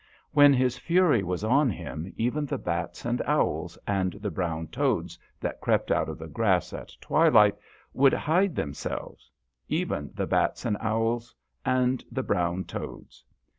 When 0.31 0.51
his 0.51 0.79
fury 0.79 1.21
was 1.21 1.43
on 1.43 1.69
him 1.69 2.11
even 2.17 2.47
the 2.47 2.57
bats 2.57 3.05
and 3.05 3.21
owls, 3.23 3.77
and 3.85 4.13
the 4.13 4.31
brown 4.31 4.67
toads 4.69 5.19
that 5.39 5.61
crept 5.61 5.91
out 5.91 6.09
of 6.09 6.17
the 6.17 6.25
grass 6.25 6.73
at 6.73 6.91
twilight 6.99 7.55
would 7.93 8.13
hide 8.13 8.55
them 8.55 8.73
selves 8.73 9.29
even 9.69 10.09
the 10.15 10.25
bats 10.25 10.65
and 10.65 10.75
owls 10.79 11.35
and 11.63 12.03
the 12.11 12.23
brown 12.23 12.63
toads. 12.63 13.23